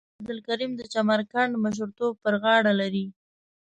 [0.07, 3.05] مولوی عبدالکریم د چمرکنډ مشرتوب پر غاړه لري.